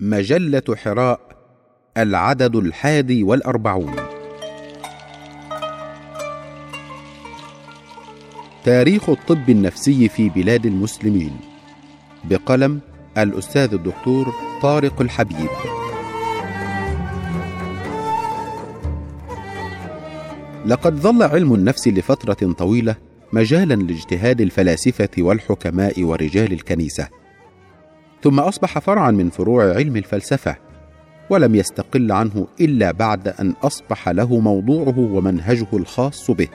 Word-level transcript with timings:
مجلة 0.00 0.62
حراء 0.76 1.20
العدد 1.96 2.56
الحادي 2.56 3.22
والأربعون. 3.22 3.96
تاريخ 8.64 9.08
الطب 9.08 9.50
النفسي 9.50 10.08
في 10.08 10.28
بلاد 10.28 10.66
المسلمين. 10.66 11.36
بقلم 12.24 12.80
الأستاذ 13.18 13.74
الدكتور 13.74 14.34
طارق 14.62 15.00
الحبيب. 15.00 15.48
لقد 20.66 20.94
ظل 20.94 21.22
علم 21.22 21.54
النفس 21.54 21.88
لفترة 21.88 22.52
طويلة 22.52 22.96
مجالا 23.32 23.74
لاجتهاد 23.74 24.40
الفلاسفة 24.40 25.10
والحكماء 25.18 26.02
ورجال 26.02 26.52
الكنيسة. 26.52 27.17
ثم 28.22 28.40
أصبح 28.40 28.78
فرعا 28.78 29.10
من 29.10 29.30
فروع 29.30 29.74
علم 29.74 29.96
الفلسفة 29.96 30.56
ولم 31.30 31.54
يستقل 31.54 32.12
عنه 32.12 32.46
إلا 32.60 32.90
بعد 32.90 33.28
أن 33.28 33.54
أصبح 33.62 34.08
له 34.08 34.38
موضوعه 34.38 34.98
ومنهجه 34.98 35.66
الخاص 35.72 36.30
به. 36.30 36.48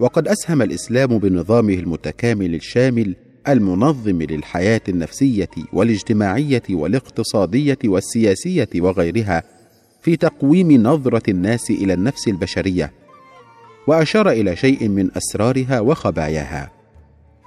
وقد 0.00 0.28
أسهم 0.28 0.62
الإسلام 0.62 1.18
بنظامه 1.18 1.74
المتكامل 1.74 2.54
الشامل 2.54 3.16
المنظم 3.48 4.22
للحياة 4.22 4.80
النفسية 4.88 5.48
والاجتماعية 5.72 6.62
والاقتصادية 6.70 7.78
والسياسية 7.84 8.68
وغيرها 8.76 9.42
في 10.02 10.16
تقويم 10.16 10.72
نظرة 10.72 11.30
الناس 11.30 11.70
إلى 11.70 11.94
النفس 11.94 12.28
البشرية 12.28 12.92
وأشار 13.86 14.30
إلى 14.30 14.56
شيء 14.56 14.88
من 14.88 15.10
أسرارها 15.16 15.80
وخباياها. 15.80 16.73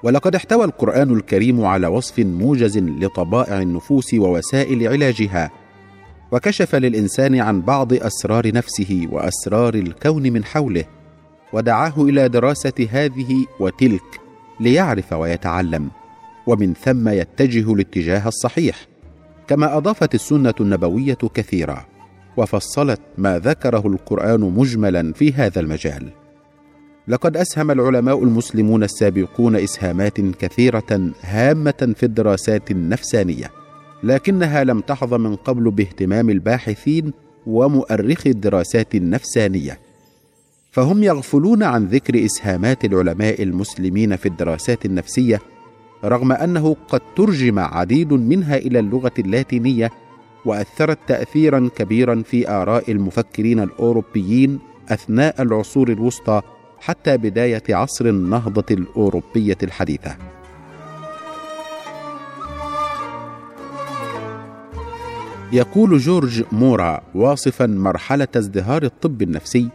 ولقد 0.07 0.35
احتوى 0.35 0.65
القرآن 0.65 1.11
الكريم 1.11 1.65
على 1.65 1.87
وصف 1.87 2.19
موجز 2.19 2.77
لطبائع 2.77 3.61
النفوس 3.61 4.13
ووسائل 4.13 4.87
علاجها 4.87 5.51
وكشف 6.31 6.75
للإنسان 6.75 7.39
عن 7.39 7.61
بعض 7.61 7.93
أسرار 7.93 8.53
نفسه 8.53 9.07
وأسرار 9.11 9.73
الكون 9.73 10.23
من 10.23 10.45
حوله 10.45 10.85
ودعاه 11.53 11.93
إلى 11.97 12.29
دراسة 12.29 12.87
هذه 12.91 13.45
وتلك 13.59 14.19
ليعرف 14.59 15.13
ويتعلم 15.13 15.89
ومن 16.47 16.73
ثم 16.73 17.09
يتجه 17.09 17.73
الاتجاه 17.73 18.27
الصحيح 18.27 18.87
كما 19.47 19.77
أضافت 19.77 20.15
السنة 20.15 20.55
النبوية 20.59 21.17
كثيرا 21.33 21.85
وفصلت 22.37 23.01
ما 23.17 23.39
ذكره 23.39 23.87
القرآن 23.87 24.41
مجملا 24.41 25.13
في 25.13 25.33
هذا 25.33 25.59
المجال. 25.59 26.09
لقد 27.07 27.37
أسهم 27.37 27.71
العلماء 27.71 28.23
المسلمون 28.23 28.83
السابقون 28.83 29.55
إسهامات 29.55 30.21
كثيرة 30.21 31.11
هامة 31.21 31.93
في 31.95 32.03
الدراسات 32.03 32.71
النفسانية 32.71 33.51
لكنها 34.03 34.63
لم 34.63 34.79
تحظ 34.79 35.13
من 35.13 35.35
قبل 35.35 35.71
باهتمام 35.71 36.29
الباحثين 36.29 37.13
ومؤرخي 37.45 38.29
الدراسات 38.29 38.95
النفسانية. 38.95 39.79
فهم 40.71 41.03
يغفلون 41.03 41.63
عن 41.63 41.85
ذكر 41.85 42.25
إسهامات 42.25 42.85
العلماء 42.85 43.43
المسلمين 43.43 44.15
في 44.15 44.25
الدراسات 44.25 44.85
النفسية 44.85 45.39
رغم 46.03 46.31
أنه 46.31 46.75
قد 46.87 47.01
ترجم 47.15 47.59
عديد 47.59 48.13
منها 48.13 48.57
إلى 48.57 48.79
اللغة 48.79 49.13
اللاتينية 49.19 49.91
وأثرت 50.45 50.99
تاثيرا 51.07 51.69
كبيرا 51.75 52.23
في 52.25 52.49
آراء 52.49 52.91
المفكرين 52.91 53.59
الأوروبيين 53.59 54.59
أثناء 54.89 55.41
العصور 55.41 55.91
الوسطى 55.91 56.41
حتى 56.79 57.17
بداية 57.17 57.63
عصر 57.69 58.05
النهضة 58.05 58.65
الأوروبية 58.71 59.57
الحديثة. 59.63 60.17
يقول 65.51 65.97
جورج 65.97 66.43
مورا 66.51 67.01
واصفا 67.15 67.65
مرحلة 67.65 68.27
ازدهار 68.37 68.83
الطب 68.83 69.21
النفسي 69.21 69.69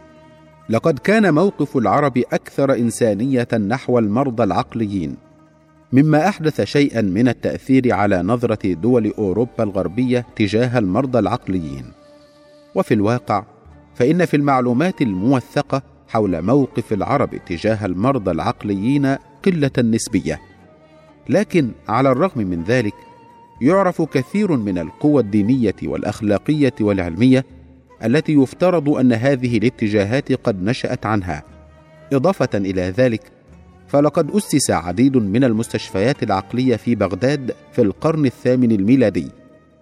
لقد 0.69 0.99
كان 0.99 1.33
موقف 1.33 1.77
العرب 1.77 2.17
أكثر 2.17 2.73
إنسانية 2.73 3.47
نحو 3.53 3.99
المرضى 3.99 4.43
العقليين 4.43 5.15
مما 5.93 6.29
أحدث 6.29 6.61
شيئا 6.61 7.01
من 7.01 7.27
التأثير 7.27 7.93
على 7.93 8.21
نظرة 8.21 8.73
دول 8.73 9.13
أوروبا 9.17 9.63
الغربية 9.63 10.25
تجاه 10.35 10.79
المرضى 10.79 11.19
العقليين. 11.19 11.85
وفي 12.75 12.93
الواقع 12.93 13.43
فإن 13.95 14.25
في 14.25 14.37
المعلومات 14.37 15.01
الموثقة 15.01 15.81
حول 16.07 16.41
موقف 16.41 16.93
العرب 16.93 17.29
تجاه 17.45 17.85
المرضى 17.85 18.31
العقليين 18.31 19.15
قلة 19.45 19.71
نسبية. 19.77 20.41
لكن 21.29 21.71
على 21.87 22.11
الرغم 22.11 22.41
من 22.41 22.63
ذلك 22.63 22.93
يعرف 23.61 24.01
كثير 24.01 24.57
من 24.57 24.77
القوى 24.77 25.21
الدينية 25.21 25.75
والأخلاقية 25.83 26.73
والعلمية 26.81 27.45
التي 28.03 28.33
يفترض 28.33 28.89
أن 28.89 29.13
هذه 29.13 29.57
الاتجاهات 29.57 30.31
قد 30.31 30.63
نشأت 30.63 31.05
عنها. 31.05 31.43
إضافة 32.13 32.49
إلى 32.55 32.81
ذلك 32.81 33.31
فلقد 33.87 34.31
أسس 34.31 34.71
عديد 34.71 35.17
من 35.17 35.43
المستشفيات 35.43 36.23
العقلية 36.23 36.75
في 36.75 36.95
بغداد 36.95 37.55
في 37.71 37.81
القرن 37.81 38.25
الثامن 38.25 38.71
الميلادي 38.71 39.27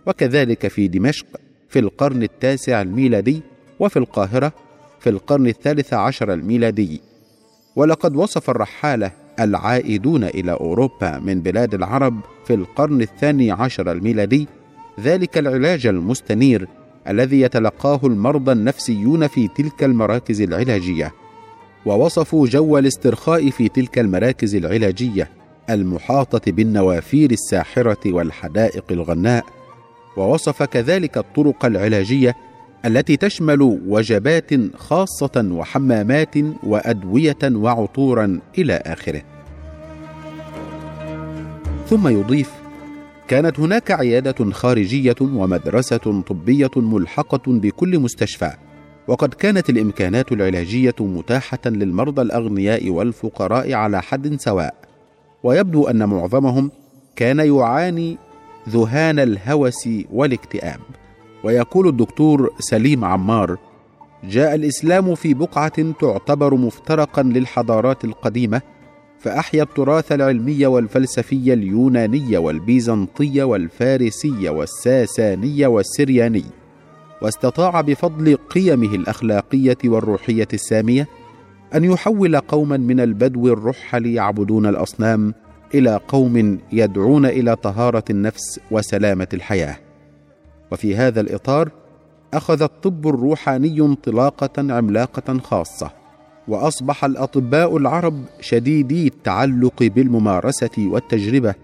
وكذلك 0.05 0.67
في 0.67 0.87
دمشق 0.87 1.25
في 1.69 1.79
القرن 1.79 2.23
التاسع 2.23 2.81
الميلادي 2.81 3.41
وفي 3.79 3.97
القاهرة 3.97 4.53
في 5.01 5.09
القرن 5.09 5.47
الثالث 5.47 5.93
عشر 5.93 6.33
الميلادي. 6.33 7.01
ولقد 7.75 8.15
وصف 8.15 8.49
الرحالة 8.49 9.11
العائدون 9.39 10.23
إلى 10.23 10.51
أوروبا 10.51 11.19
من 11.19 11.41
بلاد 11.41 11.73
العرب 11.73 12.19
في 12.45 12.53
القرن 12.53 13.01
الثاني 13.01 13.51
عشر 13.51 13.91
الميلادي. 13.91 14.47
ذلك 14.99 15.37
العلاج 15.37 15.87
المستنير 15.87 16.67
الذي 17.07 17.41
يتلقاه 17.41 17.99
المرضى 18.03 18.51
النفسيون 18.51 19.27
في 19.27 19.47
تلك 19.47 19.83
المراكز 19.83 20.41
العلاجية. 20.41 21.13
ووصفوا 21.85 22.47
جو 22.47 22.77
الاسترخاء 22.77 23.49
في 23.49 23.69
تلك 23.69 23.99
المراكز 23.99 24.55
العلاجية 24.55 25.29
المحاطة 25.69 26.51
بالنوافير 26.51 27.31
الساحرة 27.31 28.13
والحدائق 28.13 28.85
الغناء. 28.91 29.45
ووصف 30.17 30.63
كذلك 30.63 31.17
الطرق 31.17 31.65
العلاجية 31.65 32.35
التي 32.85 33.17
تشمل 33.17 33.61
وجبات 33.87 34.49
خاصة 34.75 35.49
وحمامات 35.51 36.35
وأدوية 36.63 37.37
وعطورا 37.43 38.39
إلى 38.57 38.73
آخره. 38.73 39.21
ثم 41.87 42.07
يضيف 42.07 42.51
كانت 43.27 43.59
هناك 43.59 43.91
عيادة 43.91 44.51
خارجية 44.51 45.15
ومدرسة 45.21 46.21
طبية 46.27 46.71
ملحقة 46.75 47.41
بكل 47.47 47.99
مستشفى 47.99 48.51
وقد 49.07 49.33
كانت 49.33 49.69
الإمكانات 49.69 50.31
العلاجية 50.31 50.95
متاحة 50.99 51.59
للمرضى 51.65 52.21
الأغنياء 52.21 52.89
والفقراء 52.89 53.73
على 53.73 54.01
حد 54.01 54.39
سواء. 54.39 54.75
ويبدو 55.43 55.87
أن 55.87 56.09
معظمهم 56.09 56.71
كان 57.15 57.39
يعاني 57.39 58.17
ذهان 58.69 59.19
الهوس 59.19 59.89
والاكتئاب. 60.11 60.79
ويقول 61.43 61.87
الدكتور 61.87 62.53
سليم 62.59 63.05
عمار 63.05 63.57
جاء 64.23 64.55
الإسلام 64.55 65.15
في 65.15 65.33
بقعة 65.33 65.91
تعتبر 66.01 66.55
مفترقا 66.55 67.23
للحضارات 67.23 68.05
القديمة 68.05 68.61
فأحيا 69.19 69.63
التراث 69.63 70.11
العلمي 70.11 70.65
والفلسفي 70.65 71.53
اليوناني 71.53 72.37
والبيزنطي 72.37 73.41
والفارسي 73.41 74.49
والساساني 74.49 75.65
والسرياني 75.65 76.43
واستطاع 77.21 77.81
بفضل 77.81 78.35
قيمه 78.35 78.95
الأخلاقية 78.95 79.77
والروحية 79.85 80.47
السامية 80.53 81.07
أن 81.75 81.83
يحول 81.83 82.37
قوما 82.37 82.77
من 82.77 82.99
البدو 82.99 83.47
الرحل 83.47 84.05
يعبدون 84.05 84.65
الأصنام 84.65 85.33
إلى 85.73 85.99
قوم 86.07 86.57
يدعون 86.71 87.25
إلى 87.25 87.55
طهارة 87.55 88.03
النفس 88.09 88.59
وسلامة 88.71 89.27
الحياة. 89.33 89.77
وفي 90.71 90.95
هذا 90.95 91.21
الإطار 91.21 91.71
أخذ 92.33 92.61
الطب 92.61 93.07
الروحاني 93.07 93.81
انطلاقة 93.81 94.73
عملاقة 94.73 95.39
خاصة 95.39 95.91
وأصبح 96.47 97.05
الأطباء 97.05 97.77
العرب 97.77 98.23
شديدي 98.41 99.07
التعلق 99.07 99.83
بالممارسة 99.83 100.69
والتجربة 100.77 101.55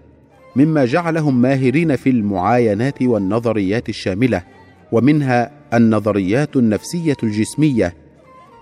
مما 0.56 0.84
جعلهم 0.84 1.42
ماهرين 1.42 1.96
في 1.96 2.10
المعاينات 2.10 3.02
والنظريات 3.02 3.88
الشاملة 3.88 4.42
ومنها 4.92 5.50
النظريات 5.74 6.56
النفسية 6.56 7.16
الجسمية 7.22 7.94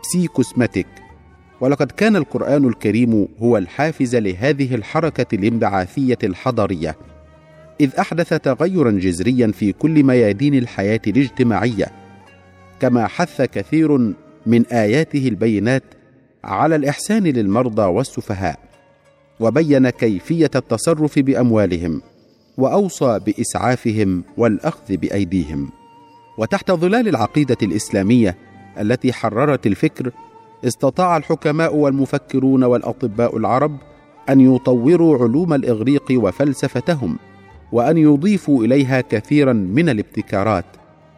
سيكوسماتيك 0.03 0.87
ولقد 1.61 1.93
كان 1.93 2.17
القرآن 2.17 2.69
الكريم 2.69 3.29
هو 3.43 3.57
الحافز 3.59 4.17
لهذه 4.17 4.75
الحركة 4.75 5.35
الانبعاثيه 5.35 6.19
الحضاريه 6.25 6.97
إذ 7.81 7.95
أحدث 7.95 8.35
تغيرا 8.35 8.91
جذريا 8.91 9.53
في 9.53 9.73
كل 9.73 10.03
ميادين 10.03 10.55
الحياة 10.55 11.01
الاجتماعية 11.07 11.87
كما 12.81 13.07
حث 13.07 13.43
كثير 13.43 14.15
من 14.47 14.67
آياته 14.73 15.29
البينات 15.29 15.83
على 16.45 16.77
الإحسان 16.77 17.23
للمرضى 17.23 17.83
والسفهاء 17.83 18.59
وبين 19.41 19.91
كيفية 19.91 20.51
التصرف 20.55 21.19
بأموالهم 21.19 22.03
وأوصى 22.59 23.19
بإسعافهم 23.27 24.25
والأخذ 24.37 24.97
بأيديهم. 24.97 25.71
وتحت 26.39 26.71
ظلال 26.71 27.09
العقيدة 27.09 27.57
الإسلامية 27.63 28.37
التي 28.81 29.13
حررت 29.13 29.67
الفكر 29.67 30.11
استطاع 30.65 31.17
الحكماء 31.17 31.77
والمفكرون 31.77 32.65
والأطباء 32.65 33.37
العرب 33.37 33.77
أن 34.29 34.41
يطوروا 34.41 35.19
علوم 35.23 35.55
الإغريق 35.55 36.13
وفلسفتهم. 36.13 37.19
وأن 37.73 37.99
يضيفوا 37.99 38.65
إليها 38.65 39.01
كثيرا 39.01 39.53
من 39.53 39.89
الابتكارات 39.89 40.65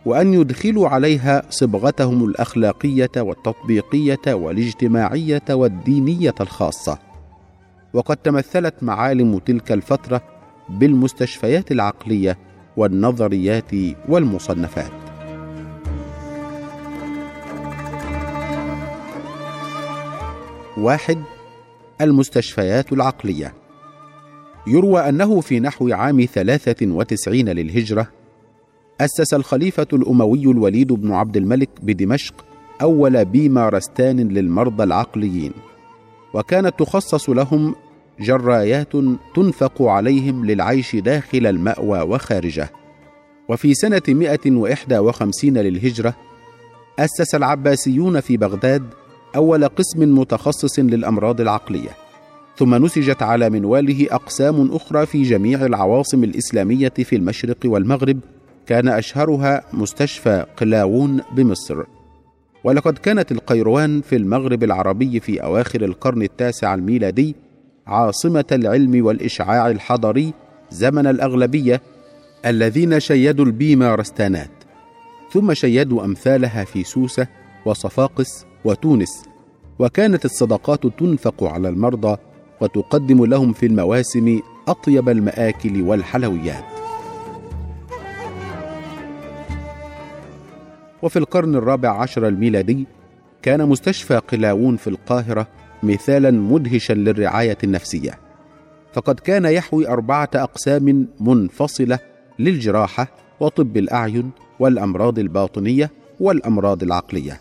وأن 0.07 0.35
يدخلوا 0.35 0.89
عليها 0.89 1.43
صبغتهم 1.51 2.25
الأخلاقية 2.25 3.11
والتطبيقية 3.17 4.35
والاجتماعية 4.35 5.43
والدينية 5.51 6.35
الخاصة. 6.41 6.99
وقد 7.93 8.17
تمثلت 8.17 8.75
معالم 8.83 9.39
تلك 9.39 9.73
الفترة 9.73 10.23
بالمستشفيات 10.69 11.73
العقلية 11.73 12.39
والنظريات 12.77 13.71
والمصنفات. 14.09 14.93
واحد 20.77 21.19
المستشفيات 22.01 22.93
العقلية. 22.93 23.55
يروى 24.69 25.09
أنه 25.09 25.41
في 25.41 25.61
نحو 25.61 25.93
عام 25.93 26.27
ثلاثة 26.35 26.87
وتسعين 26.87 27.49
للهجرة 27.49 28.09
أسس 29.01 29.35
الخليفة 29.35 29.87
الأموي 29.93 30.43
الوليد 30.43 30.93
بن 30.93 31.13
عبد 31.13 31.37
الملك 31.37 31.69
بدمشق 31.83 32.45
أول 32.83 33.25
بيمارستان 33.25 34.29
للمرضى 34.29 34.85
العقليين 34.85 35.53
وكانت 36.35 36.79
تخصص 36.79 37.31
لهم 37.31 37.75
جرايات 38.21 38.93
تنفق 39.35 39.83
عليهم 39.83 40.47
للعيش 40.47 40.97
داخل 40.97 41.47
المأوى 41.47 42.01
وخارجه. 42.01 42.71
وفي 43.49 43.75
سنة 43.75 44.03
151 44.09 45.59
للهجرة 45.59 46.15
أسس 46.99 47.35
العباسيون 47.35 48.21
في 48.21 48.37
بغداد 48.37 48.83
أول 49.37 49.65
قسم 49.65 50.19
متخصص 50.19 50.79
للأمراض 50.79 51.41
العقلية. 51.41 52.08
ثم 52.59 52.85
نسجت 52.85 53.23
على 53.23 53.51
منواله 53.51 54.07
أقسام 54.11 54.71
أخرى 54.73 55.07
في 55.07 55.23
جميع 55.23 55.67
العواصم 55.67 56.25
الإسلامية 56.25 56.89
في 56.89 57.17
المشرق 57.17 57.57
والمغرب 57.65 58.21
كان 58.67 58.89
أشهرها 58.89 59.63
مستشفى 59.73 60.47
قلاوون 60.57 61.21
بمصر. 61.33 61.85
ولقد 62.65 62.99
كانت 62.99 63.33
القيروان 63.33 64.01
في 64.01 64.17
المغرب 64.17 64.65
العربي 64.65 65.21
في 65.21 65.43
أواخر 65.43 65.85
القرن 65.85 66.23
التاسع 66.23 66.75
الميلادي 66.75 67.37
عاصمة 67.87 68.45
العلم 68.53 69.07
والإشعاع 69.07 69.71
الحضري 69.71 70.33
زمن 70.71 71.07
الأغلبية 71.07 71.81
الذين 72.47 73.01
شيدوا 73.01 73.45
البيمارستانات 73.45 74.51
ثم 75.33 75.55
شيدوا 75.55 76.05
أمثالها 76.05 76.65
في 76.65 76.85
سوسة 76.85 77.27
وصفاقس 77.65 78.47
وتونس 78.65 79.23
وكانت 79.79 80.25
الصدقات 80.25 80.87
تنفق 80.87 81.45
على 81.45 81.69
المرضى 81.69 82.17
وتقدم 82.61 83.25
لهم 83.25 83.53
في 83.53 83.67
المواسم 83.67 84.41
أطيب 84.69 85.09
المآكل 85.09 85.83
والحلويات. 85.83 86.65
وفي 91.03 91.19
القرن 91.19 91.55
الرابع 91.55 92.01
عشر 92.03 92.29
الميلادي 92.29 92.87
كان 93.43 93.69
مستشفى 93.69 94.17
قلاوون 94.17 94.77
في 94.77 94.87
القاهرة 94.87 95.47
مثالا 95.83 96.31
مدهشا 96.31 96.93
للرعاية 96.93 97.59
النفسية. 97.65 98.19
فقد 98.93 99.21
كان 99.21 99.45
يحوي 99.45 99.89
أربعة 99.89 100.31
أقسام 100.35 101.09
منفصلة 101.21 101.99
للجراحة 102.39 103.09
وطب 103.41 103.77
الأعين 103.77 104.31
والأمراض 104.61 105.19
الباطنية 105.19 105.91
والأمراض 106.21 106.83
العقلية. 106.83 107.41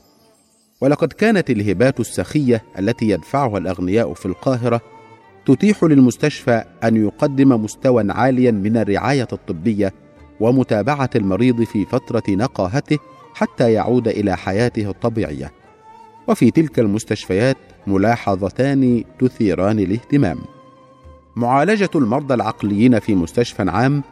ولقد 0.82 1.14
كانت 1.14 1.50
الهبات 1.50 2.00
السخية 2.00 2.64
التي 2.80 3.10
يدفعها 3.10 3.58
الأغنياء 3.58 4.14
في 4.14 4.26
القاهرة 4.26 4.82
تتيح 5.48 5.84
للمستشفى 5.84 6.64
أن 6.84 7.06
يقدم 7.06 7.64
مستوى 7.64 8.12
عاليا 8.12 8.52
من 8.52 8.78
الرعاية 8.78 9.28
الطبية 9.34 9.94
ومتابعة 10.40 11.10
المريض 11.16 11.64
في 11.64 11.86
فترة 11.86 12.24
نقاهته 12.30 12.98
حتى 13.34 13.74
يعود 13.74 14.08
إلى 14.08 14.38
حياته 14.38 14.90
الطبيعية. 14.90 15.52
وفي 16.28 16.52
تلك 16.52 16.80
المستشفيات 16.80 17.58
ملاحظتان 17.88 19.04
تثيران 19.20 19.80
الاهتمام. 19.80 20.38
معالجة 21.36 21.90
المرضى 21.96 22.34
العقليين 22.34 23.00
في 23.00 23.16
مستشفى 23.16 23.70
عام 23.70 24.04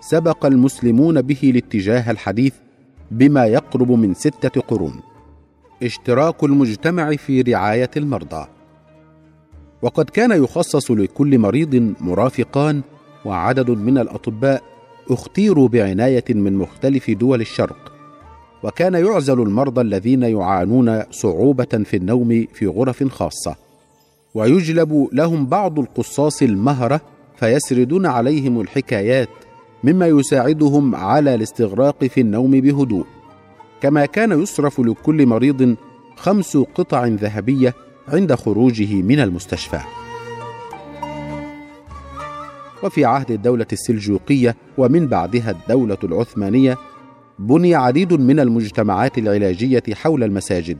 سبق 0.00 0.46
المسلمون 0.46 1.22
به 1.22 1.38
الاتجاه 1.42 2.10
الحديث 2.10 2.54
بما 3.10 3.46
يقرب 3.46 3.90
من 3.90 4.14
ستة 4.14 4.60
قرون. 4.60 5.00
اشتراك 5.82 6.44
المجتمع 6.44 7.16
في 7.16 7.42
رعاية 7.42 7.90
المرضى. 7.96 8.46
وقد 9.82 10.10
كان 10.10 10.44
يخصص 10.44 10.90
لكل 10.90 11.38
مريض 11.38 11.94
مرافقان 12.00 12.82
وعدد 13.24 13.70
من 13.70 13.98
الأطباء 13.98 14.62
اختيروا 15.10 15.68
بعناية 15.68 16.24
من 16.30 16.56
مختلف 16.56 17.10
دول 17.10 17.40
الشرق. 17.40 17.92
وكان 18.62 18.94
يعزل 18.94 19.42
المرضى 19.42 19.80
الذين 19.80 20.22
يعانون 20.22 21.02
صعوبة 21.10 21.64
في 21.64 21.96
النوم 21.96 22.46
في 22.54 22.66
غرف 22.66 23.04
خاصة. 23.04 23.56
ويجلب 24.34 25.08
لهم 25.12 25.46
بعض 25.46 25.78
القصاص 25.78 26.42
المهرة 26.42 27.00
فيسردون 27.36 28.06
عليهم 28.06 28.60
الحكايات 28.60 29.28
مما 29.84 30.06
يساعدهم 30.06 30.94
على 30.94 31.34
الاستغراق 31.34 32.04
في 32.04 32.20
النوم 32.20 32.50
بهدوء. 32.50 33.06
كما 33.80 34.06
كان 34.06 34.42
يصرف 34.42 34.80
لكل 34.80 35.26
مريض 35.26 35.76
خمس 36.16 36.56
قطع 36.56 37.06
ذهبية 37.06 37.74
عند 38.08 38.34
خروجه 38.34 39.02
من 39.02 39.20
المستشفى. 39.20 39.80
وفي 42.82 43.04
عهد 43.04 43.30
الدولة 43.30 43.66
السلجوقية 43.72 44.56
ومن 44.78 45.06
بعدها 45.06 45.50
الدولة 45.50 45.98
العثمانية 46.04 46.78
بني 47.38 47.74
عديد 47.74 48.12
من 48.12 48.40
المجتمعات 48.40 49.18
العلاجية 49.18 49.82
حول 49.92 50.24
المساجد 50.24 50.78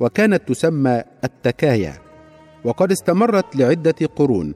وكانت 0.00 0.48
تسمى 0.48 1.02
التكايا 1.24 1.94
وقد 2.64 2.92
استمرت 2.92 3.56
لعدة 3.56 4.06
قرون 4.16 4.54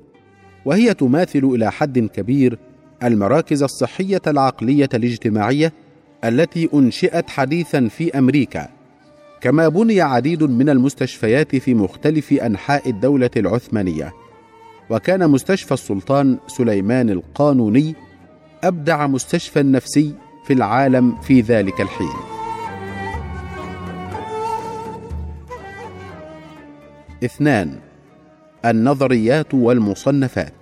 وهي 0.65 0.95
تماثل 0.95 1.45
إلى 1.45 1.73
حد 1.73 1.99
كبير 1.99 2.59
المراكز 3.03 3.63
الصحية 3.63 4.23
العقلية 4.27 4.89
الاجتماعية 4.95 5.73
التي 6.25 6.69
أنشئت 6.75 7.31
حديثا 7.31 7.89
في 7.89 8.19
أمريكا. 8.19 8.69
كما 9.45 9.69
بني 9.69 10.01
عديد 10.01 10.43
من 10.43 10.69
المستشفيات 10.69 11.57
في 11.57 11.75
مختلف 11.75 12.33
أنحاء 12.33 12.91
الدولة 12.91 13.31
العثمانية. 13.37 14.13
وكان 14.91 15.31
مستشفى 15.31 15.75
السلطان 15.75 16.39
سليمان 16.47 17.11
القانوني 17.11 17.95
أبدع 18.65 19.07
مستشفى 19.07 19.63
نفسي 19.63 20.15
في 20.47 20.53
العالم 20.53 21.21
في 21.21 21.41
ذلك 21.41 21.81
الحين. 21.81 22.17
اثنان 27.25 27.79
النظريات 28.65 29.55
والمصنفات. 29.55 30.55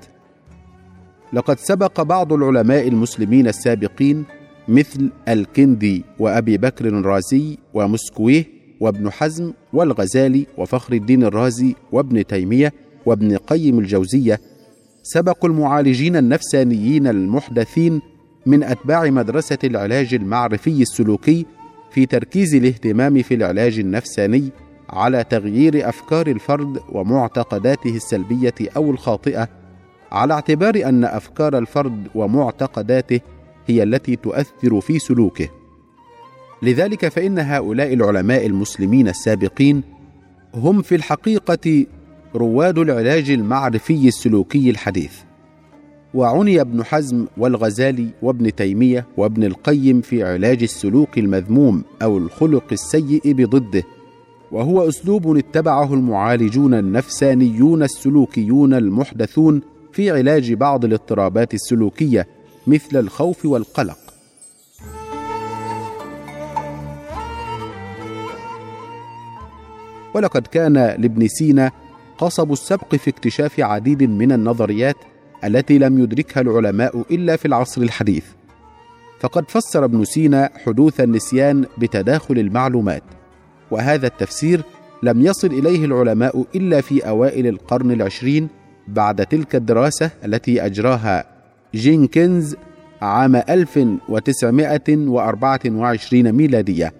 لقد 1.32 1.58
سبق 1.58 2.02
بعض 2.02 2.32
العلماء 2.32 2.88
المسلمين 2.88 3.48
السابقين 3.48 4.24
مثل 4.68 5.10
الكندي 5.28 6.04
وأبي 6.18 6.58
بكر 6.58 6.86
الرازي 6.86 7.58
ومسكويه 7.74 8.51
وابن 8.82 9.10
حزم 9.10 9.52
والغزالي 9.72 10.46
وفخر 10.58 10.92
الدين 10.92 11.24
الرازي 11.24 11.74
وابن 11.92 12.26
تيمية 12.26 12.72
وابن 13.06 13.36
قيم 13.36 13.78
الجوزية 13.78 14.40
سبقوا 15.02 15.50
المعالجين 15.50 16.16
النفسانيين 16.16 17.06
المحدثين 17.06 18.00
من 18.46 18.62
أتباع 18.62 19.10
مدرسة 19.10 19.58
العلاج 19.64 20.14
المعرفي 20.14 20.82
السلوكي 20.82 21.46
في 21.90 22.06
تركيز 22.06 22.54
الاهتمام 22.54 23.22
في 23.22 23.34
العلاج 23.34 23.78
النفساني 23.78 24.50
على 24.90 25.24
تغيير 25.24 25.88
أفكار 25.88 26.26
الفرد 26.26 26.80
ومعتقداته 26.92 27.96
السلبية 27.96 28.54
أو 28.76 28.90
الخاطئة 28.90 29.48
على 30.12 30.34
اعتبار 30.34 30.82
أن 30.84 31.04
أفكار 31.04 31.58
الفرد 31.58 32.08
ومعتقداته 32.14 33.20
هي 33.66 33.82
التي 33.82 34.16
تؤثر 34.16 34.80
في 34.80 34.98
سلوكه. 34.98 35.48
لذلك 36.62 37.08
فإن 37.08 37.38
هؤلاء 37.38 37.94
العلماء 37.94 38.46
المسلمين 38.46 39.08
السابقين 39.08 39.82
هم 40.54 40.82
في 40.82 40.94
الحقيقة 40.94 41.86
رواد 42.34 42.78
العلاج 42.78 43.30
المعرفي 43.30 44.08
السلوكي 44.08 44.70
الحديث. 44.70 45.12
وعني 46.14 46.60
ابن 46.60 46.84
حزم 46.84 47.26
والغزالي 47.36 48.08
وابن 48.22 48.54
تيمية 48.54 49.06
وابن 49.16 49.44
القيم 49.44 50.00
في 50.00 50.24
علاج 50.24 50.62
السلوك 50.62 51.18
المذموم 51.18 51.84
أو 52.02 52.18
الخلق 52.18 52.64
السيء 52.72 53.20
بضده 53.24 53.82
وهو 54.52 54.88
أسلوب 54.88 55.36
اتبعه 55.36 55.94
المعالجون 55.94 56.74
النفسانيون 56.74 57.82
السلوكيون 57.82 58.74
المحدثون 58.74 59.62
في 59.92 60.10
علاج 60.10 60.52
بعض 60.52 60.84
الاضطرابات 60.84 61.54
السلوكية 61.54 62.26
مثل 62.66 62.96
الخوف 62.98 63.46
والقلق. 63.46 64.01
ولقد 70.14 70.46
كان 70.46 70.72
لابن 70.74 71.28
سينا 71.28 71.70
قصب 72.18 72.52
السبق 72.52 72.94
في 72.94 73.10
اكتشاف 73.10 73.60
عديد 73.60 74.02
من 74.02 74.32
النظريات 74.32 74.96
التي 75.44 75.78
لم 75.78 75.98
يدركها 75.98 76.40
العلماء 76.40 77.02
إلا 77.10 77.36
في 77.36 77.48
العصر 77.48 77.82
الحديث. 77.82 78.24
فقد 79.20 79.50
فسر 79.50 79.84
ابن 79.84 80.04
سينا 80.04 80.50
حدوث 80.66 81.00
النسيان 81.00 81.64
بتداخل 81.78 82.38
المعلومات 82.38 83.02
وهذا 83.70 84.06
التفسير 84.06 84.62
لم 85.02 85.22
يصل 85.22 85.48
إليه 85.48 85.84
العلماء 85.84 86.44
إلا 86.54 86.80
في 86.80 87.08
أوائل 87.08 87.46
القرن 87.46 87.90
العشرين 87.90 88.48
بعد 88.88 89.26
تلك 89.26 89.54
الدراسة 89.54 90.10
التي 90.24 90.66
أجراها 90.66 91.24
جينكنز 91.74 92.56
عام 93.02 93.36
1924 93.36 96.32
ميلادية. 96.32 96.92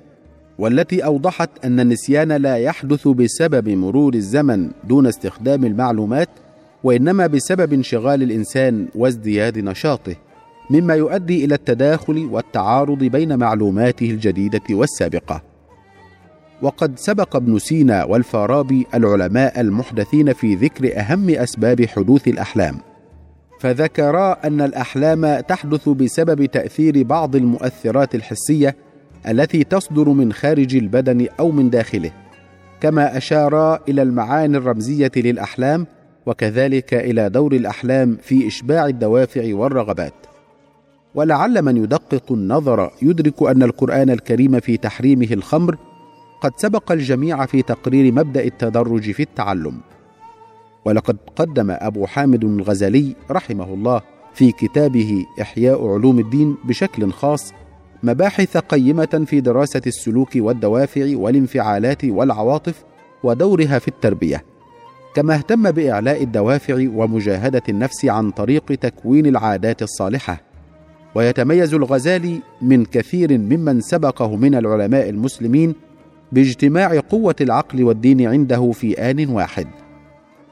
والتي 0.58 1.04
أوضحت 1.04 1.50
أن 1.64 1.80
النسيان 1.80 2.32
لا 2.32 2.56
يحدث 2.56 3.08
بسبب 3.08 3.68
مرور 3.68 4.14
الزمن 4.14 4.70
دون 4.84 5.06
استخدام 5.06 5.64
المعلومات 5.64 6.28
وإنما 6.84 7.26
بسبب 7.26 7.72
انشغال 7.72 8.22
الإنسان 8.22 8.88
وازدياد 8.94 9.58
نشاطه 9.58 10.16
مما 10.70 10.94
يؤدي 10.94 11.44
إلى 11.44 11.54
التداخل 11.54 12.28
والتعارض 12.30 12.98
بين 12.98 13.38
معلوماته 13.38 14.10
الجديدة 14.10 14.62
والسابقة. 14.70 15.42
وقد 16.62 16.98
سبق 16.98 17.36
ابن 17.36 17.58
سينا 17.58 18.04
والفارابي 18.04 18.86
العلماء 18.94 19.60
المحدثين 19.60 20.32
في 20.32 20.54
ذكر 20.54 21.00
أهم 21.00 21.30
أسباب 21.30 21.84
حدوث 21.84 22.28
الأحلام. 22.28 22.78
فذكرا 23.60 24.36
أن 24.44 24.60
الأحلام 24.60 25.40
تحدث 25.40 25.88
بسبب 25.88 26.44
تأثير 26.44 27.02
بعض 27.02 27.36
المؤثرات 27.36 28.14
الحسية 28.14 28.76
التي 29.28 29.64
تصدر 29.64 30.08
من 30.08 30.32
خارج 30.32 30.76
البدن 30.76 31.26
أو 31.40 31.50
من 31.50 31.70
داخله 31.70 32.10
كما 32.80 33.16
اشارا 33.16 33.78
إلى 33.88 34.02
المعاني 34.02 34.56
الرمزية 34.56 35.10
للأحلام 35.16 35.86
وكذلك 36.26 36.94
إلى 36.94 37.30
دور 37.30 37.52
الأحلام 37.52 38.18
في 38.22 38.46
إشباع 38.46 38.86
الدوافع 38.86 39.54
والرغبات. 39.54 40.14
ولعل 41.14 41.62
من 41.62 41.76
يدقق 41.76 42.32
النظر 42.32 42.90
يدرك 43.02 43.42
أن 43.42 43.62
القرآن 43.62 44.10
الكريم 44.10 44.60
في 44.60 44.76
تحريمه 44.76 45.28
الخمر 45.30 45.76
قد 46.40 46.52
سبق 46.56 46.92
الجميع 46.92 47.46
في 47.46 47.62
تقرير 47.62 48.12
مبدأ 48.12 48.44
التدرج 48.44 49.10
في 49.10 49.22
التعلم. 49.22 49.80
ولقد 50.84 51.16
قدم 51.36 51.70
أبو 51.70 52.06
حامد 52.06 52.44
الغزالي 52.44 53.16
رحمه 53.30 53.74
الله 53.74 54.00
في 54.34 54.52
كتابه 54.52 55.26
إحياء 55.40 55.88
علوم 55.88 56.18
الدين 56.18 56.56
بشكل 56.64 57.12
خاص 57.12 57.52
مباحث 58.02 58.56
قيمة 58.56 59.24
في 59.26 59.40
دراسة 59.40 59.82
السلوك 59.86 60.30
والدوافع 60.36 61.16
والانفعالات 61.16 62.04
والعواطف 62.04 62.84
ودورها 63.22 63.78
في 63.78 63.88
التربية. 63.88 64.44
كما 65.14 65.34
اهتم 65.34 65.70
بإعلاء 65.70 66.22
الدوافع 66.22 66.74
ومجاهدة 66.94 67.62
النفس 67.68 68.04
عن 68.04 68.30
طريق 68.30 68.64
تكوين 68.64 69.26
العادات 69.26 69.82
الصالحة. 69.82 70.40
ويتميز 71.14 71.74
الغزالي 71.74 72.40
من 72.62 72.84
كثير 72.84 73.38
ممن 73.38 73.80
سبقه 73.80 74.36
من 74.36 74.54
العلماء 74.54 75.08
المسلمين 75.08 75.74
باجتماع 76.32 77.00
قوة 77.00 77.36
العقل 77.40 77.84
والدين 77.84 78.28
عنده 78.28 78.70
في 78.72 79.10
آن 79.10 79.28
واحد. 79.28 79.66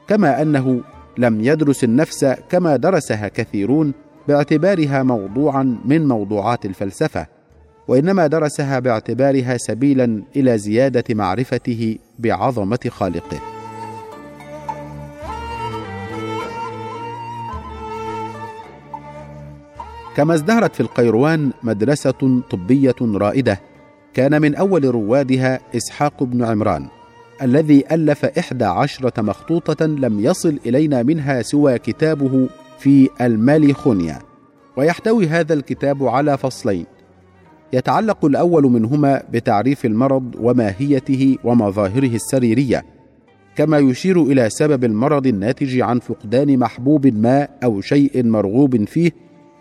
كما 0.07 0.41
أنه 0.41 0.81
لم 1.17 1.41
يدرس 1.41 1.83
النفس 1.83 2.25
كما 2.49 2.75
درسها 2.75 3.27
كثيرون 3.27 3.93
باعتبارها 4.27 5.03
موضوعا 5.03 5.77
من 5.85 6.07
موضوعات 6.07 6.65
الفلسفة. 6.65 7.40
وإنما 7.87 8.27
درسها 8.27 8.79
باعتبارها 8.79 9.57
سبيلا 9.57 10.23
إلى 10.35 10.57
زيادة 10.57 11.03
معرفته 11.09 11.97
بعظمة 12.19 12.79
خالقه. 12.87 13.39
كما 20.15 20.33
ازدهرت 20.33 20.75
في 20.75 20.81
القيروان 20.81 21.51
مدرسة 21.63 22.41
طبية 22.51 22.95
رائدة 23.01 23.59
كان 24.13 24.41
من 24.41 24.55
أول 24.55 24.85
روادها 24.85 25.59
إسحاق 25.75 26.23
بن 26.23 26.43
عمران 26.43 26.87
الذي 27.41 27.83
ألف 27.91 28.25
إحدى 28.25 28.65
عشرة 28.65 29.21
مخطوطة 29.21 29.85
لم 29.85 30.19
يصل 30.19 30.59
إلينا 30.65 31.03
منها 31.03 31.41
سوى 31.41 31.77
كتابه 31.79 32.49
في 32.79 33.09
الماليخونيا. 33.21 34.19
ويحتوي 34.77 35.27
هذا 35.27 35.53
الكتاب 35.53 36.03
على 36.03 36.37
فصلين 36.37 36.85
يتعلق 37.73 38.25
الأول 38.25 38.63
منهما 38.63 39.23
بتعريف 39.33 39.85
المرض 39.85 40.35
وماهيته 40.39 41.37
ومظاهره 41.43 42.15
السريرية 42.15 42.85
كما 43.55 43.77
يشير 43.77 44.23
إلى 44.23 44.49
سبب 44.49 44.83
المرض 44.83 45.27
الناتج 45.27 45.81
عن 45.81 45.99
فقدان 45.99 46.59
محبوب 46.59 47.07
ما 47.07 47.47
أو 47.63 47.81
شيء 47.81 48.23
مرغوب 48.23 48.85
فيه 48.85 49.11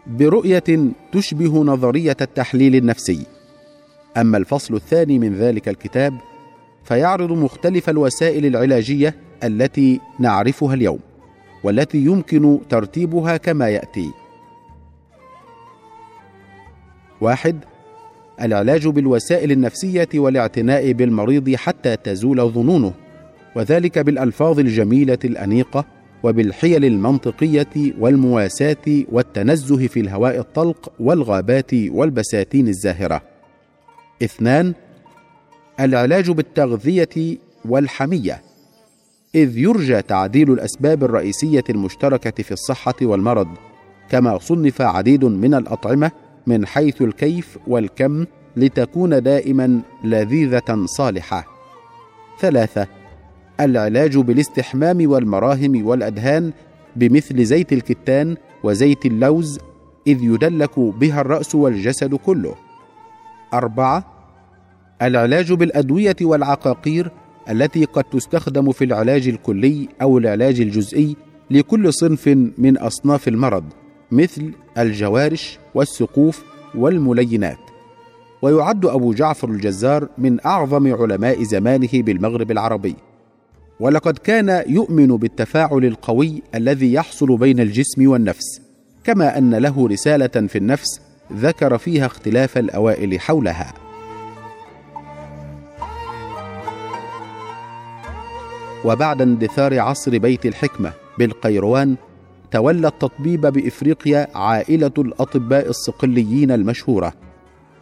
برؤية 0.06 0.92
تشبه 1.12 1.64
نظرية 1.64 2.16
التحليل 2.20 2.76
النفسي. 2.76 3.26
أما 4.16 4.38
الفصل 4.38 4.74
الثاني 4.74 5.18
من 5.18 5.34
ذلك 5.34 5.68
الكتاب 5.68 6.14
فيعرض 6.84 7.32
مختلف 7.32 7.90
الوسائل 7.90 8.46
العلاجية 8.46 9.14
التي 9.44 10.00
نعرفها 10.18 10.74
اليوم 10.74 10.98
والتي 11.64 11.98
يمكن 11.98 12.58
ترتيبها 12.68 13.36
كما 13.36 13.68
يأتي. 13.68 14.10
واحد 17.20 17.64
العلاج 18.42 18.88
بالوسائل 18.88 19.52
النفسية 19.52 20.08
والاعتناء 20.14 20.92
بالمريض 20.92 21.54
حتى 21.54 21.96
تزول 21.96 22.50
ظنونه 22.50 22.92
وذلك 23.56 23.98
بالألفاظ 23.98 24.58
الجميلة 24.58 25.18
الأنيقة 25.24 25.84
وبالحيل 26.22 26.84
المنطقية 26.84 27.94
والمواساة 27.98 29.04
والتنزه 29.12 29.86
في 29.86 30.00
الهواء 30.00 30.38
الطلق 30.38 30.92
والغابات 31.00 31.74
والبساتين 31.74 32.68
الزاهرة. 32.68 33.22
اثنان 34.22 34.74
العلاج 35.80 36.30
بالتغذية 36.30 37.38
والحمية 37.64 38.42
إذ 39.34 39.58
يرجى 39.58 40.02
تعديل 40.02 40.52
الأسباب 40.52 41.04
الرئيسية 41.04 41.64
المشتركة 41.70 42.42
في 42.42 42.52
الصحة 42.52 42.94
والمرض 43.02 43.48
كما 44.08 44.38
صنف 44.38 44.82
عديد 44.82 45.24
من 45.24 45.54
الأطعمة 45.54 46.10
من 46.46 46.66
حيث 46.66 47.02
الكيف 47.02 47.58
والكم 47.66 48.26
لتكون 48.56 49.22
دائما 49.22 49.80
لذيذة 50.04 50.84
صالحة. 50.84 51.46
ثلاثة 52.40 52.86
العلاج 53.60 54.18
بالاستحمام 54.18 55.10
والمراهم 55.10 55.86
والأدهان 55.86 56.52
بمثل 56.96 57.44
زيت 57.44 57.72
الكتان 57.72 58.36
وزيت 58.64 59.06
اللوز 59.06 59.58
إذ 60.06 60.24
يدلك 60.24 60.78
بها 60.78 61.20
الرأس 61.20 61.54
والجسد 61.54 62.14
كله. 62.14 62.54
أربعة 63.54 64.04
العلاج 65.02 65.52
بالأدوية 65.52 66.16
والعقاقير 66.22 67.10
التي 67.50 67.84
قد 67.84 68.04
تستخدم 68.04 68.72
في 68.72 68.84
العلاج 68.84 69.28
الكلي 69.28 69.88
أو 70.02 70.18
العلاج 70.18 70.60
الجزئي 70.60 71.16
لكل 71.50 71.94
صنف 71.94 72.28
من 72.58 72.78
أصناف 72.78 73.28
المرض. 73.28 73.64
مثل 74.12 74.52
الجوارش 74.78 75.58
والسقوف 75.74 76.42
والملينات. 76.74 77.58
ويعد 78.42 78.86
أبو 78.86 79.12
جعفر 79.12 79.48
الجزار 79.48 80.08
من 80.18 80.46
أعظم 80.46 80.94
علماء 80.94 81.42
زمانه 81.42 81.88
بالمغرب 81.92 82.50
العربي. 82.50 82.96
ولقد 83.80 84.18
كان 84.18 84.62
يؤمن 84.66 85.06
بالتفاعل 85.06 85.84
القوي 85.84 86.42
الذي 86.54 86.92
يحصل 86.92 87.36
بين 87.36 87.60
الجسم 87.60 88.08
والنفس 88.08 88.60
كما 89.04 89.38
أن 89.38 89.54
له 89.54 89.88
رسالة 89.88 90.26
في 90.26 90.58
النفس 90.58 91.00
ذكر 91.32 91.78
فيها 91.78 92.06
اختلاف 92.06 92.58
الأوائل 92.58 93.20
حولها. 93.20 93.74
وبعد 98.84 99.22
اندثار 99.22 99.78
عصر 99.78 100.18
بيت 100.18 100.46
الحكمة 100.46 100.92
بالقيروان 101.18 101.96
تولى 102.50 102.88
التطبيب 102.88 103.40
بإفريقيا 103.40 104.26
عائلة 104.34 104.92
الأطباء 104.98 105.68
الصقليين 105.68 106.50
المشهورة. 106.50 107.12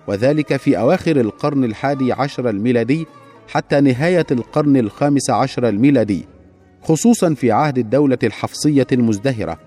وذلك 0.08 0.56
في 0.56 0.78
أواخر 0.78 1.20
القرن 1.20 1.64
الحادي 1.64 2.12
عشر 2.12 2.48
الميلادي 2.48 3.06
حتى 3.48 3.80
نهاية 3.80 4.26
القرن 4.30 4.76
الخامس 4.76 5.30
عشر 5.30 5.68
الميلادي 5.68 6.26
خصوصا 6.82 7.34
في 7.34 7.52
عهد 7.52 7.78
الدولة 7.78 8.18
الحفصية 8.22 8.86
المزدهرة. 8.92 9.58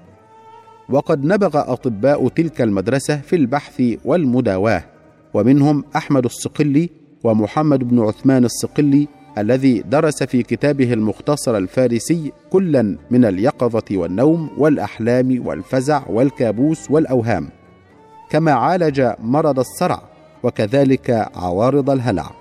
وقد 0.89 1.25
نبغ 1.25 1.73
أطباء 1.73 2.27
تلك 2.27 2.61
المدرسة 2.61 3.17
في 3.17 3.35
البحث 3.35 3.83
والمداواة 4.05 4.83
ومنهم 5.33 5.83
أحمد 5.95 6.25
الصقلي 6.25 6.89
ومحمد 7.23 7.83
بن 7.83 7.99
عثمان 7.99 8.45
الصقلي 8.45 9.07
الذي 9.37 9.81
درس 9.81 10.23
في 10.23 10.43
كتابه 10.43 10.93
المختصر 10.93 11.57
الفارسي 11.57 12.31
كلا 12.49 12.97
من 13.11 13.25
اليقظة 13.25 13.83
والنوم 13.91 14.49
والأحلام 14.57 15.47
والفزع 15.47 16.03
والكابوس 16.09 16.91
والأوهام. 16.91 17.49
كما 18.29 18.51
عالج 18.51 19.07
مرض 19.19 19.59
الصرع 19.59 20.01
وكذلك 20.43 21.29
عوارض 21.35 21.89
الهلع. 21.89 22.31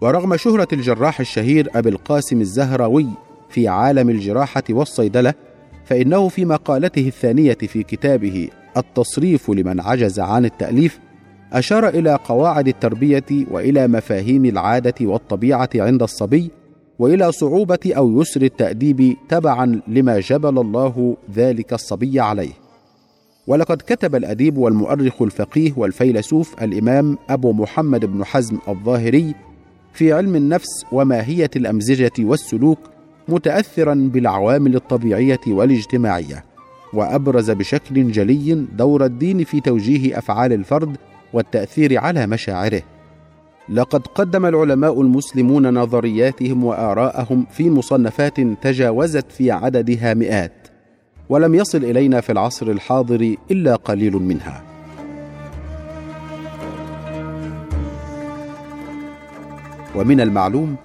ورغم 0.00 0.36
شهرة 0.36 0.68
الجراح 0.72 1.20
الشهير 1.20 1.70
أبي 1.74 1.88
القاسم 1.88 2.40
الزهراوي 2.40 3.06
في 3.48 3.68
عالم 3.68 4.10
الجراحة 4.10 4.62
والصيدلة 4.70 5.34
فإنه 5.84 6.28
في 6.28 6.44
مقالته 6.44 7.06
الثانية 7.08 7.54
في 7.54 7.82
كتابه 7.82 8.48
التصريف 8.76 9.50
لمن 9.50 9.80
عجز 9.80 10.20
عن 10.20 10.44
التأليف 10.44 10.98
أشار 11.52 11.88
إلى 11.88 12.18
قواعد 12.24 12.68
التربية 12.68 13.24
وإلى 13.50 13.88
مفاهيم 13.88 14.44
العادة 14.44 14.94
والطبيعة 15.00 15.70
عند 15.74 16.02
الصبي 16.02 16.50
وإلى 16.98 17.32
صعوبة 17.32 17.78
أو 17.86 18.20
يسر 18.20 18.42
التأديب 18.42 19.16
تبعا 19.28 19.80
لما 19.88 20.20
جبل 20.20 20.58
الله 20.58 21.16
ذلك 21.34 21.72
الصبي 21.72 22.20
عليه. 22.20 22.52
ولقد 23.46 23.82
كتب 23.86 24.14
الأديب 24.14 24.58
والمؤرخ 24.58 25.22
الفقيه 25.22 25.72
والفيلسوف 25.76 26.62
الإمام 26.62 27.18
أبو 27.30 27.52
محمد 27.52 28.04
بن 28.04 28.24
حزم 28.24 28.58
الظاهري 28.68 29.34
في 29.92 30.12
علم 30.12 30.36
النفس 30.36 30.84
وماهية 30.92 31.50
الأمزجة 31.56 32.12
والسلوك 32.18 32.78
متاثرا 33.28 33.94
بالعوامل 33.94 34.76
الطبيعية 34.76 35.40
والاجتماعية 35.46 36.44
وأبرز 36.92 37.50
بشكل 37.50 38.12
جلي 38.12 38.66
دور 38.76 39.04
الدين 39.04 39.44
في 39.44 39.60
توجيه 39.60 40.18
أفعال 40.18 40.52
الفرد 40.52 40.96
والتأثير 41.32 41.98
على 41.98 42.26
مشاعره. 42.26 42.82
لقد 43.68 44.06
قدم 44.06 44.46
العلماء 44.46 45.00
المسلمون 45.00 45.74
نظرياتهم 45.74 46.64
وآراءهم 46.64 47.46
في 47.50 47.70
مصنفات 47.70 48.40
تجاوزت 48.40 49.32
في 49.32 49.50
عددها 49.50 50.14
مئات 50.14 50.68
ولم 51.28 51.54
يصل 51.54 51.84
إلينا 51.84 52.20
في 52.20 52.32
العصر 52.32 52.66
الحاضر 52.66 53.36
إلا 53.50 53.76
قليل 53.76 54.12
منها. 54.12 54.62
ومن 59.96 60.20
المعلوم 60.20 60.76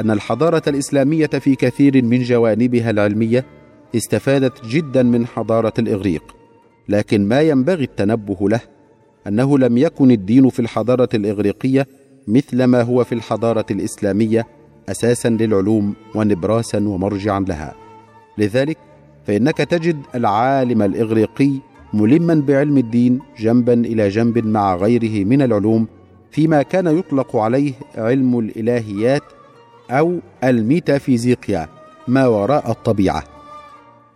أن 0.00 0.10
الحضارة 0.10 0.62
الإسلامية 0.66 1.26
في 1.26 1.54
كثير 1.54 2.04
من 2.04 2.22
جوانبها 2.22 2.90
العلمية 2.90 3.44
استفادت 3.96 4.66
جدا 4.66 5.02
من 5.02 5.26
حضارة 5.26 5.72
الإغريق 5.78 6.36
لكن 6.88 7.28
ما 7.28 7.40
ينبغي 7.40 7.84
التنبه 7.84 8.48
له 8.48 8.60
أنه 9.26 9.58
لم 9.58 9.78
يكن 9.78 10.10
الدين 10.10 10.48
في 10.48 10.60
الحضارة 10.60 11.08
الإغريقية 11.14 11.86
مثل 12.28 12.64
ما 12.64 12.82
هو 12.82 13.04
في 13.04 13.14
الحضارة 13.14 13.66
الإسلامية 13.70 14.46
أساسا 14.88 15.28
للعلوم 15.28 15.94
ونبراسا 16.14 16.78
ومرجعا 16.78 17.40
لها. 17.40 17.74
لذلك 18.38 18.78
فإنك 19.26 19.56
تجد 19.56 19.96
العالم 20.14 20.82
الإغريقي 20.82 21.50
ملما 21.94 22.34
بعلم 22.34 22.78
الدين 22.78 23.20
جنبا 23.38 23.72
إلى 23.72 24.08
جنب 24.08 24.46
مع 24.46 24.76
غيره 24.76 25.24
من 25.24 25.42
العلوم 25.42 25.86
فيما 26.30 26.62
كان 26.62 26.98
يطلق 26.98 27.36
عليه 27.36 27.72
علم 27.96 28.38
الإلهيات 28.38 29.22
أو 29.90 30.18
الميتافيزيقيا 30.44 31.68
ما 32.08 32.26
وراء 32.26 32.70
الطبيعة. 32.70 33.37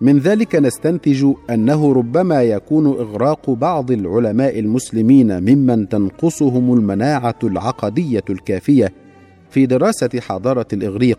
من 0.03 0.19
ذلك 0.19 0.55
نستنتج 0.55 1.27
أنه 1.51 1.93
ربما 1.93 2.43
يكون 2.43 2.87
إغراق 2.87 3.51
بعض 3.51 3.91
العلماء 3.91 4.59
المسلمين 4.59 5.41
ممن 5.41 5.89
تنقصهم 5.89 6.73
المناعة 6.73 7.39
العقدية 7.45 8.25
الكافية 8.31 8.93
في 9.51 9.67
دراسة 9.67 10.21
حضارة 10.21 10.67
الإغريق 10.73 11.19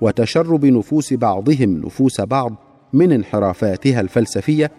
وتشرب 0.00 0.64
نفوس 0.64 1.12
بعضهم 1.12 1.86
نفوس 1.86 2.20
بعض 2.20 2.54
من 2.92 3.12
انحرافاتها 3.12 4.00
الفلسفية 4.00 4.70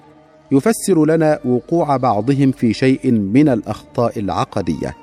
يفسر 0.52 1.06
لنا 1.06 1.40
وقوع 1.46 1.98
بعضهم 1.98 2.52
في 2.52 2.74
شيء 2.74 3.12
من 3.12 3.50
الأخطاء 3.50 4.20
العقدية. 4.20 4.96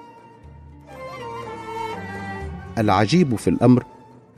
العجيب 2.78 3.36
في 3.36 3.50
الأمر 3.50 3.84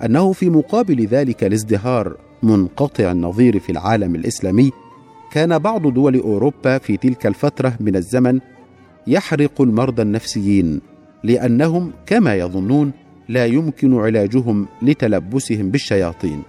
أنه 0.05 0.33
في 0.33 0.51
مقابل 0.51 1.07
ذلك 1.07 1.45
الازدهار 1.45 2.28
منقطع 2.43 3.11
النظير 3.13 3.59
في 3.59 3.73
العالم 3.73 4.15
الإسلامي 4.15 4.71
كان 5.33 5.59
بعض 5.59 5.87
دول 5.87 6.17
أوروبا 6.21 6.79
في 6.79 6.97
تلك 6.97 7.27
الفترة 7.27 7.77
من 7.81 7.97
الزمن 7.97 8.41
يحرق 9.07 9.61
المرضى 9.61 10.03
النفسيين 10.03 10.81
لأنهم 11.25 11.93
كما 12.07 12.35
يظنون 12.35 12.93
لا 13.29 13.47
يمكن 13.47 13.95
علاجهم 13.95 14.67
لتلبسهم 14.83 15.71
بالشياطين. 15.71 16.43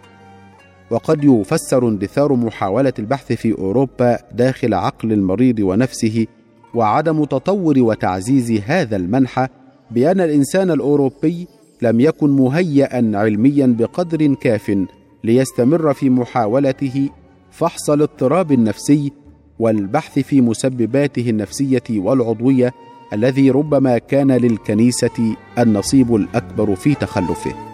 وقد 0.92 1.24
يفسر 1.24 1.88
اندثار 1.88 2.34
محاولة 2.34 2.94
البحث 3.00 3.34
في 3.34 3.52
أوروبا 3.58 4.18
داخل 4.32 4.74
عقل 4.74 5.14
المريض 5.14 5.60
ونفسه 5.60 6.28
وعدم 6.74 7.24
تطور 7.24 7.80
وتعزيز 7.80 8.52
هذا 8.66 8.96
المنحى 8.96 9.48
بأن 9.92 10.22
الإنسان 10.22 10.72
الأوروبي 10.72 11.48
لم 11.82 12.00
يكن 12.00 12.30
مهيئا 12.30 13.12
علميا 13.14 13.76
بقدر 13.80 14.34
كاف 14.34 14.86
ليستمر 15.24 15.94
في 15.94 16.10
محاولته 16.10 17.10
فحص 17.52 17.90
الاضطراب 17.90 18.52
النفسي 18.52 19.12
والبحث 19.60 20.20
في 20.20 20.42
مسبباته 20.42 21.30
النفسية 21.30 21.84
والعضوية 21.90 22.74
الذي 23.14 23.52
ربما 23.52 23.98
كان 23.98 24.32
للكنيسة 24.32 25.36
النصيب 25.58 26.16
الأكبر 26.16 26.76
في 26.76 26.96
تخلفه. 26.96 27.69